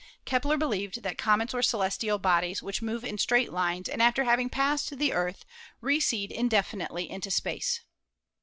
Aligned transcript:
Kepler 0.25 0.57
believed 0.57 1.03
that 1.03 1.19
comets 1.19 1.53
were 1.53 1.61
celestial 1.61 2.17
bodies 2.17 2.63
which 2.63 2.81
move 2.81 3.03
in 3.03 3.19
straight 3.19 3.53
lines 3.53 3.87
and 3.87 4.01
after 4.01 4.23
having 4.23 4.49
passed 4.49 4.97
the 4.97 5.13
Earth 5.13 5.45
recede 5.79 6.31
indefi 6.31 6.87
nitely 6.89 7.07
into 7.07 7.29
space. 7.29 7.81